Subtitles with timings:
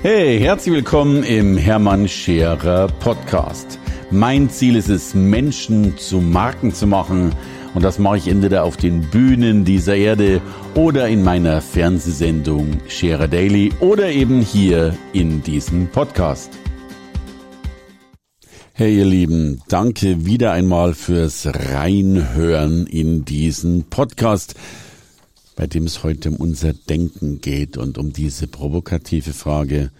[0.00, 3.80] Hey, herzlich willkommen im Hermann Scherer Podcast.
[4.12, 7.34] Mein Ziel ist es, Menschen zu Marken zu machen.
[7.74, 10.40] Und das mache ich entweder auf den Bühnen dieser Erde
[10.76, 16.52] oder in meiner Fernsehsendung Scherer Daily oder eben hier in diesem Podcast.
[18.74, 24.54] Hey ihr Lieben, danke wieder einmal fürs Reinhören in diesen Podcast
[25.58, 29.90] bei dem es heute um unser Denken geht und um diese provokative Frage,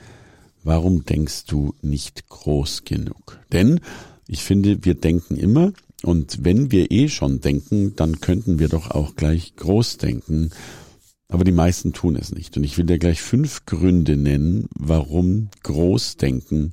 [0.62, 3.40] warum denkst du nicht groß genug?
[3.50, 3.80] Denn
[4.28, 5.72] ich finde, wir denken immer
[6.04, 10.50] und wenn wir eh schon denken, dann könnten wir doch auch gleich groß denken.
[11.26, 12.56] Aber die meisten tun es nicht.
[12.56, 16.72] Und ich will dir gleich fünf Gründe nennen, warum Großdenken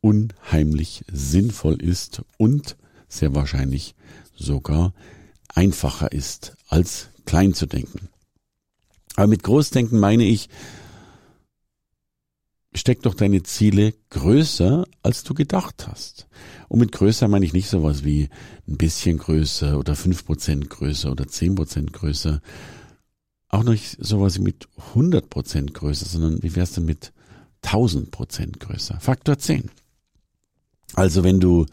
[0.00, 3.94] unheimlich sinnvoll ist und sehr wahrscheinlich
[4.34, 4.92] sogar
[5.54, 8.08] einfacher ist, als klein zu denken.
[9.16, 10.48] Aber mit Großdenken meine ich,
[12.74, 16.26] steck doch deine Ziele größer, als du gedacht hast.
[16.68, 18.28] Und mit größer meine ich nicht sowas wie
[18.66, 22.40] ein bisschen größer oder fünf Prozent größer oder zehn Prozent größer.
[23.48, 27.12] Auch nicht sowas wie mit 100 Prozent größer, sondern wie wär's denn mit
[27.62, 28.98] 1000 Prozent größer?
[28.98, 29.70] Faktor 10.
[30.94, 31.66] Also wenn du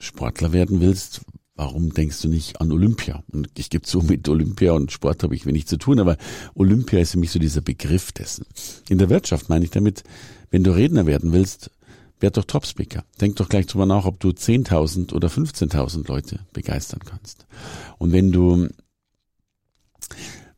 [0.00, 1.20] Sportler werden willst,
[1.56, 3.22] warum denkst du nicht an Olympia?
[3.32, 6.16] Und ich gebe zu, mit Olympia und Sport habe ich wenig zu tun, aber
[6.54, 8.46] Olympia ist für mich so dieser Begriff dessen.
[8.88, 10.04] In der Wirtschaft meine ich damit,
[10.50, 11.70] wenn du Redner werden willst,
[12.20, 13.04] werd doch Topspeaker.
[13.20, 17.46] Denk doch gleich drüber nach, ob du 10.000 oder 15.000 Leute begeistern kannst.
[17.98, 18.68] Und wenn du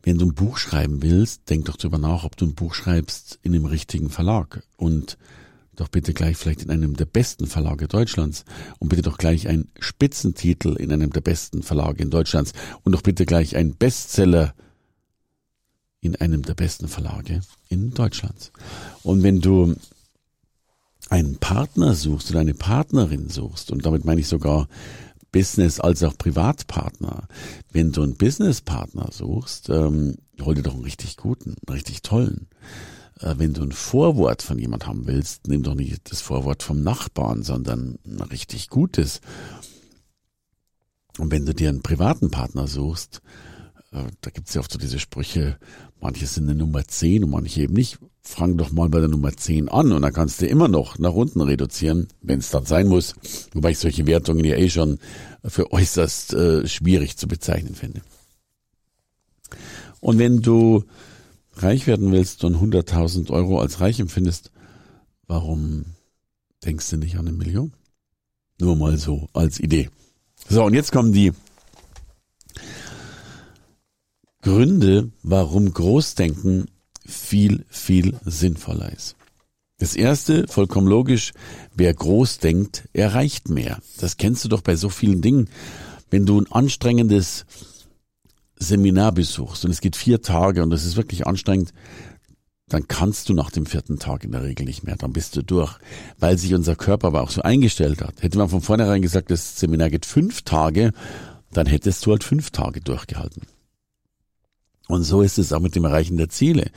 [0.03, 3.39] wenn du ein Buch schreiben willst, denk doch drüber nach, ob du ein Buch schreibst
[3.43, 4.63] in dem richtigen Verlag.
[4.77, 5.19] Und
[5.79, 8.45] doch bitte gleich vielleicht in einem der besten Verlage Deutschlands
[8.79, 13.03] und bitte doch gleich ein Spitzentitel in einem der besten Verlage in Deutschlands und doch
[13.03, 14.55] bitte gleich ein Bestseller
[16.01, 18.53] in einem der besten Verlage in Deutschlands.
[19.03, 19.77] Und wenn du
[21.11, 24.69] einen Partner suchst oder eine Partnerin suchst, und damit meine ich sogar
[25.31, 27.29] Business als auch Privatpartner,
[27.71, 32.49] wenn du einen Businesspartner suchst, ähm, hol dir doch einen richtig guten, einen richtig tollen.
[33.21, 36.83] Äh, wenn du ein Vorwort von jemand haben willst, nimm doch nicht das Vorwort vom
[36.83, 39.21] Nachbarn, sondern ein richtig gutes.
[41.19, 43.23] Und wenn du dir einen privaten Partner suchst,
[43.93, 45.59] äh, da gibt's ja oft so diese Sprüche,
[46.01, 47.99] manche sind eine Nummer 10 und manche eben nicht.
[48.21, 51.15] Fang doch mal bei der Nummer 10 an und dann kannst du immer noch nach
[51.15, 53.15] unten reduzieren, wenn es dann sein muss.
[53.55, 54.99] Wobei ich solche Wertungen ja eh schon
[55.45, 58.03] für äußerst äh, schwierig zu bezeichnen finde.
[60.01, 60.85] Und wenn du
[61.63, 64.51] reich werden willst und 100.000 Euro als reich empfindest,
[65.27, 65.85] warum
[66.65, 67.73] denkst du nicht an eine Million?
[68.61, 69.91] Nur mal so als Idee.
[70.49, 71.33] So, und jetzt kommen die
[74.43, 76.67] Gründe, warum Großdenken
[77.05, 79.17] viel, viel sinnvoller ist.
[79.79, 81.33] Das erste, vollkommen logisch,
[81.75, 83.79] wer groß denkt, erreicht mehr.
[83.99, 85.49] Das kennst du doch bei so vielen Dingen.
[86.11, 87.47] Wenn du ein anstrengendes
[88.59, 91.73] Seminar besuchst und es geht vier Tage und das ist wirklich anstrengend,
[92.69, 95.43] dann kannst du nach dem vierten Tag in der Regel nicht mehr, dann bist du
[95.43, 95.79] durch,
[96.19, 98.23] weil sich unser Körper aber auch so eingestellt hat.
[98.23, 100.93] Hätte man von vornherein gesagt, das Seminar geht fünf Tage,
[101.53, 103.43] dann hättest du halt fünf Tage durchgehalten.
[104.87, 106.71] Und so ist es auch mit dem Erreichen der Ziele.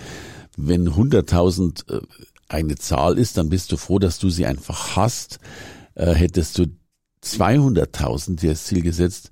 [0.58, 2.02] Wenn 100.000 äh,
[2.48, 5.40] eine Zahl ist, dann bist du froh, dass du sie einfach hast.
[5.96, 6.66] Äh, hättest du
[7.24, 9.32] 200.000 dir als Ziel gesetzt,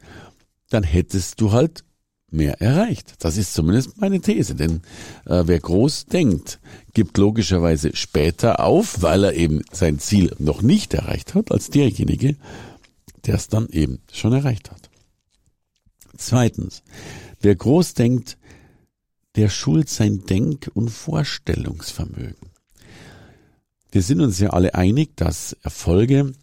[0.70, 1.84] dann hättest du halt
[2.32, 3.14] mehr erreicht.
[3.20, 4.82] Das ist zumindest meine These, denn
[5.26, 6.60] äh, wer groß denkt,
[6.94, 12.36] gibt logischerweise später auf, weil er eben sein Ziel noch nicht erreicht hat, als derjenige,
[13.26, 14.90] der es dann eben schon erreicht hat.
[16.18, 16.84] Zweitens,
[17.42, 18.38] wer groß denkt,
[19.36, 22.50] der schult sein Denk- und Vorstellungsvermögen.
[23.92, 26.34] Wir sind uns ja alle einig, dass Erfolge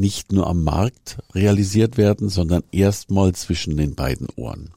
[0.00, 4.70] nicht nur am Markt realisiert werden, sondern erstmal zwischen den beiden Ohren.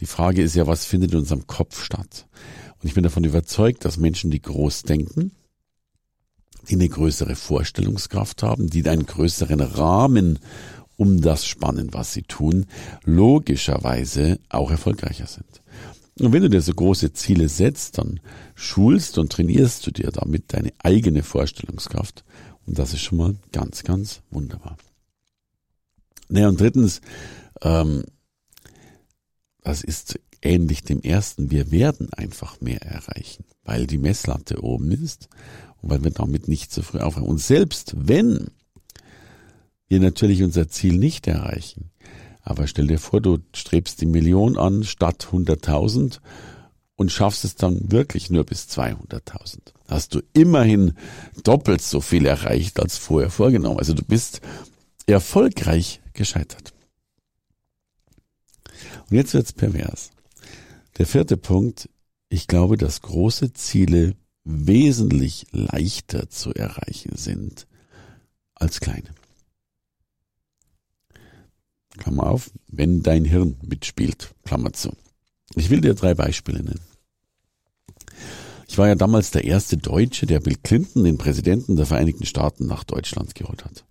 [0.00, 2.26] Die Frage ist ja, was findet in unserem Kopf statt?
[2.80, 5.32] Und ich bin davon überzeugt, dass Menschen, die groß denken,
[6.68, 10.38] die eine größere Vorstellungskraft haben, die einen größeren Rahmen
[10.96, 12.66] um das spannen, was sie tun,
[13.04, 15.62] logischerweise auch erfolgreicher sind.
[16.20, 18.20] Und wenn du dir so große Ziele setzt, dann
[18.54, 22.24] schulst und trainierst du dir damit deine eigene Vorstellungskraft
[22.66, 24.76] und das ist schon mal ganz, ganz wunderbar.
[26.28, 27.00] Naja, und drittens,
[27.62, 28.04] ähm,
[29.62, 35.28] das ist ähnlich dem ersten, wir werden einfach mehr erreichen, weil die Messlatte oben ist
[35.80, 37.28] und weil wir damit nicht zu früh aufhören.
[37.28, 38.50] Und selbst wenn
[39.88, 41.90] wir natürlich unser Ziel nicht erreichen,
[42.42, 46.18] aber stell dir vor, du strebst die Million an statt 100.000
[46.96, 49.58] und schaffst es dann wirklich nur bis 200.000.
[49.88, 50.94] Hast du immerhin
[51.42, 53.78] doppelt so viel erreicht als vorher vorgenommen.
[53.78, 54.40] Also du bist
[55.06, 56.72] erfolgreich gescheitert.
[59.10, 60.10] Und jetzt wird's pervers.
[60.98, 61.88] Der vierte Punkt,
[62.28, 67.66] ich glaube, dass große Ziele wesentlich leichter zu erreichen sind
[68.54, 69.10] als kleine.
[71.98, 74.96] Klammer auf, wenn dein Hirn mitspielt, Klammer zu.
[75.54, 76.80] Ich will dir drei Beispiele nennen.
[78.68, 82.66] Ich war ja damals der erste Deutsche, der Bill Clinton, den Präsidenten der Vereinigten Staaten,
[82.66, 83.84] nach Deutschland geholt hat.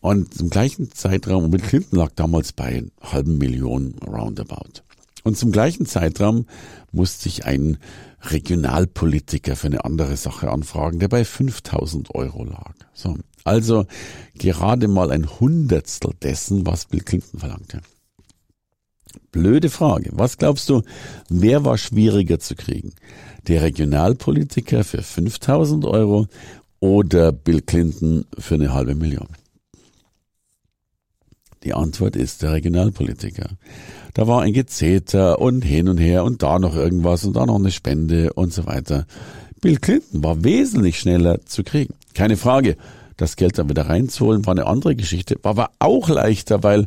[0.00, 4.82] Und im gleichen Zeitraum, Bill Clinton lag damals bei halben Millionen roundabout.
[5.24, 6.46] Und zum gleichen Zeitraum
[6.92, 7.78] musste ich einen
[8.20, 12.74] Regionalpolitiker für eine andere Sache anfragen, der bei 5000 Euro lag.
[12.92, 13.16] So.
[13.42, 13.86] Also
[14.34, 17.80] gerade mal ein Hundertstel dessen, was Bill Clinton verlangte.
[19.34, 20.10] Blöde Frage.
[20.12, 20.82] Was glaubst du,
[21.28, 22.92] wer war schwieriger zu kriegen?
[23.48, 26.28] Der Regionalpolitiker für 5000 Euro
[26.78, 29.26] oder Bill Clinton für eine halbe Million?
[31.64, 33.48] Die Antwort ist der Regionalpolitiker.
[34.14, 37.56] Da war ein Gezeter und hin und her und da noch irgendwas und da noch
[37.56, 39.04] eine Spende und so weiter.
[39.60, 41.94] Bill Clinton war wesentlich schneller zu kriegen.
[42.14, 42.76] Keine Frage.
[43.16, 46.86] Das Geld dann wieder reinzuholen war eine andere Geschichte, war aber auch leichter, weil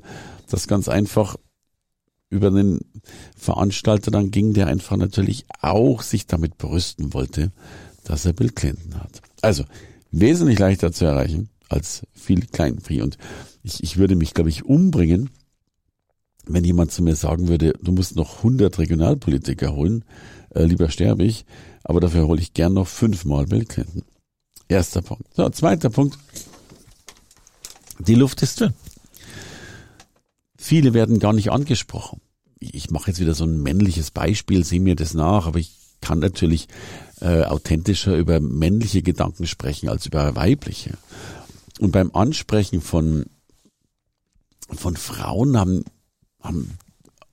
[0.50, 1.36] das ganz einfach
[2.30, 2.80] über den
[3.38, 7.52] Veranstalter dann ging, der einfach natürlich auch sich damit brüsten wollte,
[8.04, 9.22] dass er Bill Clinton hat.
[9.42, 9.64] Also
[10.12, 13.02] wesentlich leichter zu erreichen als viel Kleinvieh.
[13.02, 13.18] Und
[13.64, 15.30] ich, ich würde mich, glaube ich, umbringen,
[16.46, 20.06] wenn jemand zu mir sagen würde, du musst noch 100 Regionalpolitiker holen,
[20.56, 21.46] äh, lieber sterbe ich,
[21.84, 24.04] aber dafür hole ich gern noch fünfmal Bill Clinton.
[24.70, 25.26] Erster Punkt.
[25.36, 26.18] So, zweiter Punkt.
[28.00, 28.74] Die Luft ist dünn.
[30.68, 32.20] Viele werden gar nicht angesprochen.
[32.60, 35.72] Ich mache jetzt wieder so ein männliches Beispiel, sieh mir das nach, aber ich
[36.02, 36.68] kann natürlich
[37.22, 40.98] äh, authentischer über männliche Gedanken sprechen als über weibliche.
[41.80, 43.28] Und beim Ansprechen von,
[44.70, 45.86] von Frauen haben
[46.42, 46.78] haben,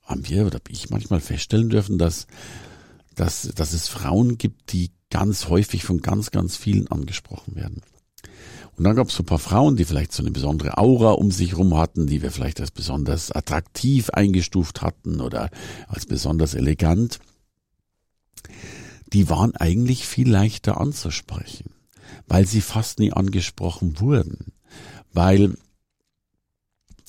[0.05, 2.29] haben wir oder ich manchmal feststellen dürfen, dass,
[3.17, 7.83] dass, dass es Frauen gibt, die ganz häufig von ganz, ganz vielen angesprochen werden.
[8.77, 11.31] Und dann gab es so ein paar Frauen, die vielleicht so eine besondere Aura um
[11.31, 15.51] sich rum hatten, die wir vielleicht als besonders attraktiv eingestuft hatten oder
[15.87, 17.21] als besonders elegant.
[19.13, 21.71] Die waren eigentlich viel leichter anzusprechen,
[22.27, 24.53] weil sie fast nie angesprochen wurden,
[25.13, 25.55] weil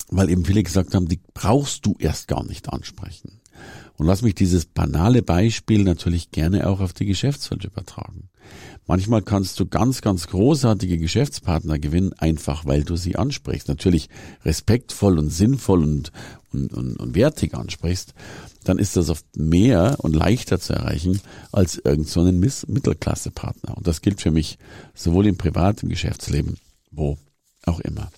[0.08, 3.40] weil eben viele gesagt haben, die brauchst du erst gar nicht ansprechen.
[3.96, 8.28] Und lass mich dieses banale Beispiel natürlich gerne auch auf die Geschäftswelt übertragen.
[8.86, 13.68] Manchmal kannst du ganz, ganz großartige Geschäftspartner gewinnen, einfach weil du sie ansprichst.
[13.68, 14.08] Natürlich
[14.44, 16.12] respektvoll und sinnvoll und,
[16.52, 18.14] und, und, und wertig ansprichst.
[18.64, 21.20] Dann ist das oft mehr und leichter zu erreichen
[21.50, 23.76] als irgend so Mittelklassepartner.
[23.76, 24.58] Und das gilt für mich
[24.94, 26.56] sowohl im Privat, im Geschäftsleben,
[26.92, 27.18] wo
[27.64, 28.10] auch immer.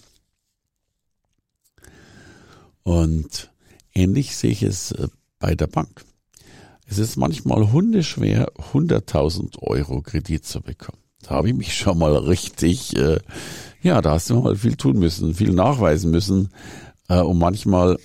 [2.82, 3.50] Und
[3.94, 5.08] ähnlich sehe ich es äh,
[5.38, 6.04] bei der Bank.
[6.86, 10.98] Es ist manchmal hundeschwer, 100.000 Euro Kredit zu bekommen.
[11.22, 13.18] Da habe ich mich schon mal richtig, äh,
[13.82, 16.50] ja, da hast du mal viel tun müssen, viel nachweisen müssen
[17.08, 17.98] äh, und manchmal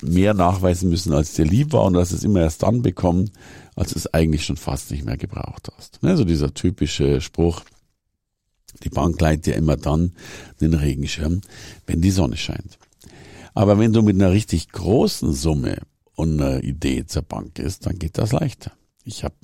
[0.00, 3.30] mehr nachweisen müssen, als dir lieb war und hast es immer erst dann bekommen,
[3.74, 5.98] als du es eigentlich schon fast nicht mehr gebraucht hast.
[6.02, 7.62] Also dieser typische Spruch,
[8.82, 10.12] die Bank leiht dir immer dann
[10.60, 11.40] den Regenschirm,
[11.86, 12.78] wenn die Sonne scheint.
[13.54, 15.78] Aber wenn du mit einer richtig großen Summe
[16.14, 18.72] und einer Idee zur Bank gehst, dann geht das leichter.
[19.04, 19.34] Ich habe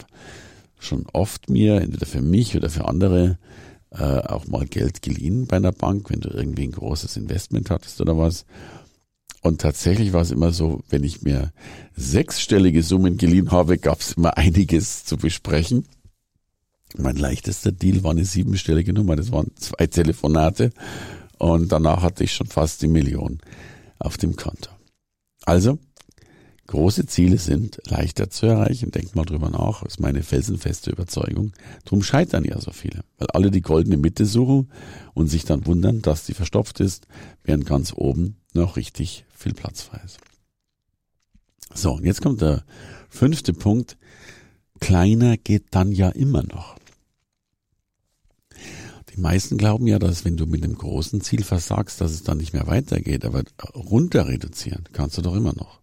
[0.78, 3.38] schon oft mir, entweder für mich oder für andere,
[3.90, 8.00] äh, auch mal Geld geliehen bei einer Bank, wenn du irgendwie ein großes Investment hattest
[8.00, 8.46] oder was.
[9.42, 11.52] Und tatsächlich war es immer so, wenn ich mir
[11.96, 15.86] sechsstellige Summen geliehen habe, gab es immer einiges zu besprechen.
[16.96, 20.72] Mein leichtester Deal war eine siebenstellige Nummer, das waren zwei Telefonate
[21.38, 23.38] und danach hatte ich schon fast die Million
[23.98, 24.70] auf dem Konto.
[25.44, 25.78] Also,
[26.70, 28.92] große Ziele sind leichter zu erreichen.
[28.92, 31.52] Denkt mal drüber nach, ist meine felsenfeste Überzeugung.
[31.84, 34.70] Drum scheitern ja so viele, weil alle die goldene Mitte suchen
[35.12, 37.08] und sich dann wundern, dass die verstopft ist,
[37.42, 40.18] während ganz oben noch richtig viel Platz frei ist.
[41.74, 42.64] So, und jetzt kommt der
[43.08, 43.96] fünfte Punkt.
[44.78, 46.76] Kleiner geht dann ja immer noch.
[49.12, 52.38] Die meisten glauben ja, dass wenn du mit einem großen Ziel versagst, dass es dann
[52.38, 53.24] nicht mehr weitergeht.
[53.24, 53.42] Aber
[53.74, 55.79] runter reduzieren kannst du doch immer noch.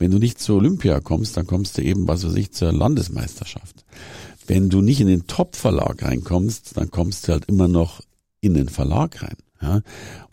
[0.00, 3.84] Wenn du nicht zur Olympia kommst, dann kommst du eben, was weiß ich, zur Landesmeisterschaft.
[4.46, 8.00] Wenn du nicht in den Top-Verlag reinkommst, dann kommst du halt immer noch
[8.40, 9.36] in den Verlag rein.
[9.60, 9.82] Ja?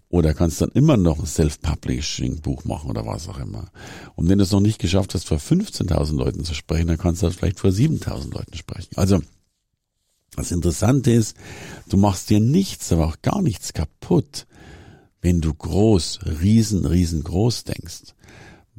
[0.07, 3.69] Oder kannst dann immer noch ein Self-Publishing-Buch machen oder was auch immer.
[4.15, 7.21] Und wenn du es noch nicht geschafft hast, vor 15.000 Leuten zu sprechen, dann kannst
[7.21, 8.95] du halt vielleicht vor 7.000 Leuten sprechen.
[8.95, 9.19] Also,
[10.37, 11.35] das Interessante ist,
[11.89, 14.47] du machst dir nichts, aber auch gar nichts kaputt,
[15.19, 18.13] wenn du groß, riesen, riesengroß denkst.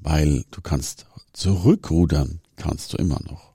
[0.08, 3.52] Weil du kannst zurückrudern, kannst du immer noch.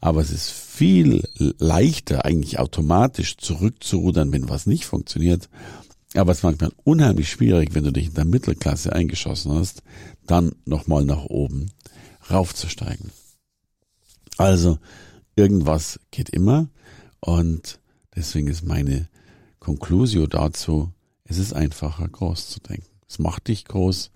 [0.00, 5.50] Aber es ist viel leichter, eigentlich automatisch zurückzurudern, wenn was nicht funktioniert.
[6.14, 9.82] Aber es ist manchmal unheimlich schwierig, wenn du dich in der Mittelklasse eingeschossen hast,
[10.26, 11.70] dann nochmal nach oben
[12.30, 13.10] raufzusteigen.
[14.38, 14.78] Also,
[15.36, 16.70] irgendwas geht immer
[17.20, 17.78] und
[18.16, 19.10] deswegen ist meine
[19.60, 22.93] Conclusio dazu, es ist einfacher, groß zu denken.
[23.08, 24.10] Es macht dich groß.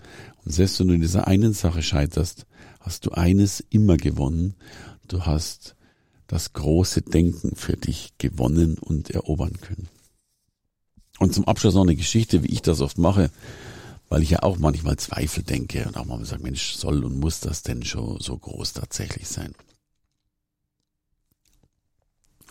[0.44, 2.46] Und selbst wenn du in dieser einen Sache scheiterst,
[2.80, 4.54] hast du eines immer gewonnen.
[5.06, 5.76] Du hast
[6.26, 9.88] das große Denken für dich gewonnen und erobern können.
[11.18, 13.30] Und zum Abschluss noch eine Geschichte, wie ich das oft mache,
[14.08, 17.40] weil ich ja auch manchmal Zweifel denke und auch mal sage, Mensch, soll und muss
[17.40, 19.54] das denn schon so groß tatsächlich sein?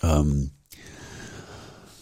[0.02, 0.52] Ähm,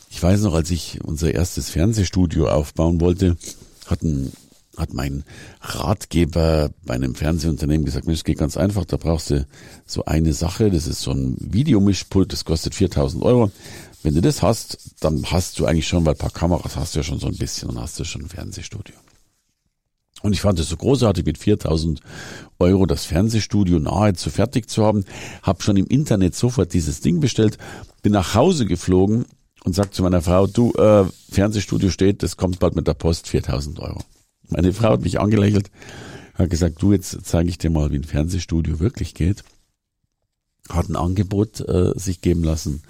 [0.09, 3.37] ich weiß noch, als ich unser erstes Fernsehstudio aufbauen wollte,
[3.85, 4.31] hatten
[4.77, 5.23] hat mein
[5.61, 9.47] Ratgeber bei einem Fernsehunternehmen gesagt, Mensch, geht ganz einfach, da brauchst du
[9.85, 13.51] so eine Sache, das ist so ein Videomischpult, das kostet 4000 Euro.
[14.03, 16.99] Wenn du das hast, dann hast du eigentlich schon, weil ein paar Kameras hast du
[16.99, 18.95] ja schon so ein bisschen, dann hast du schon ein Fernsehstudio.
[20.21, 22.01] Und ich fand es so großartig, mit 4000
[22.59, 25.05] Euro das Fernsehstudio nahezu fertig zu haben.
[25.43, 27.57] Hab schon im Internet sofort dieses Ding bestellt,
[28.01, 29.25] bin nach Hause geflogen
[29.65, 33.27] und sag zu meiner Frau, du, äh, Fernsehstudio steht, das kommt bald mit der Post,
[33.27, 34.03] 4000 Euro.
[34.47, 35.71] Meine Frau hat mich angelächelt,
[36.35, 39.43] hat gesagt, du, jetzt zeige ich dir mal, wie ein Fernsehstudio wirklich geht.
[40.69, 42.83] Hat ein Angebot äh, sich geben lassen.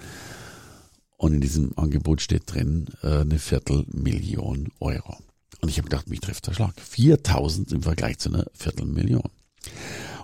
[1.16, 5.16] Und in diesem Angebot steht drin äh, eine Viertelmillion Euro.
[5.62, 6.78] Und ich habe gedacht, mich trifft der Schlag.
[6.78, 9.30] 4000 im Vergleich zu einer Viertelmillion.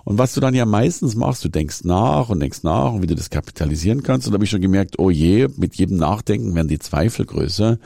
[0.03, 3.07] Und was du dann ja meistens machst, du denkst nach und denkst nach und wie
[3.07, 4.27] du das kapitalisieren kannst.
[4.27, 7.79] Und da habe ich schon gemerkt, oh je, mit jedem Nachdenken werden die Zweifel größer.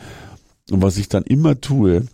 [0.71, 2.07] Und was ich dann immer tue,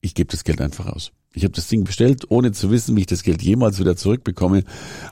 [0.00, 1.12] ich gebe das Geld einfach aus.
[1.34, 4.64] Ich habe das Ding bestellt, ohne zu wissen, wie ich das Geld jemals wieder zurückbekomme.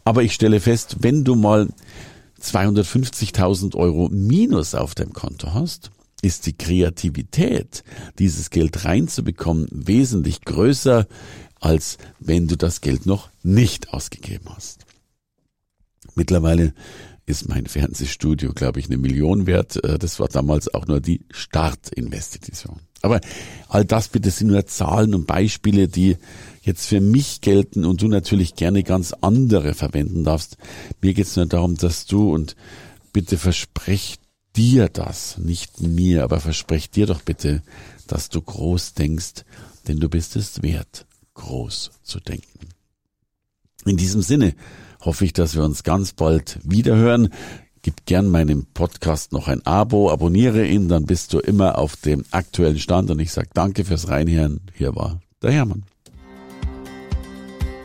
[0.05, 1.69] Aber ich stelle fest, wenn du mal
[2.41, 5.91] 250.000 Euro Minus auf deinem Konto hast,
[6.23, 7.85] ist die Kreativität,
[8.19, 11.07] dieses Geld reinzubekommen, wesentlich größer,
[11.61, 14.87] als wenn du das Geld noch nicht ausgegeben hast.
[16.15, 16.73] Mittlerweile
[17.27, 19.83] ist mein Fernsehstudio, glaube ich, eine Million wert.
[19.85, 22.81] Äh, das war damals auch nur die Startinvestition.
[23.03, 23.21] Aber
[23.69, 26.17] all das bitte sind nur Zahlen und Beispiele, die
[26.63, 30.57] jetzt für mich gelten und du natürlich gerne ganz andere verwenden darfst.
[31.01, 32.57] Mir geht es nur darum, dass du und
[33.13, 34.17] bitte versprech
[34.57, 37.63] dir das, nicht mir, aber versprech dir doch bitte,
[38.07, 39.45] dass du groß denkst,
[39.87, 41.07] denn du bist es wert,
[41.37, 42.69] groß zu denken.
[43.85, 44.55] In diesem Sinne
[45.01, 47.29] hoffe ich, dass wir uns ganz bald wiederhören.
[47.83, 52.25] Gib gern meinem Podcast noch ein Abo, abonniere ihn, dann bist du immer auf dem
[52.33, 54.61] aktuellen Stand und ich sage danke fürs Reinhören.
[54.75, 55.85] Hier war der Hermann.